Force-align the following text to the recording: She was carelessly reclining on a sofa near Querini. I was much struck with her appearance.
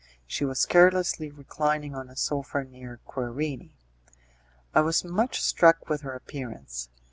She 0.25 0.45
was 0.45 0.65
carelessly 0.65 1.29
reclining 1.29 1.93
on 1.93 2.09
a 2.09 2.15
sofa 2.15 2.63
near 2.63 2.99
Querini. 3.07 3.73
I 4.73 4.81
was 4.81 5.03
much 5.03 5.39
struck 5.43 5.89
with 5.89 6.01
her 6.01 6.15
appearance. 6.15 6.89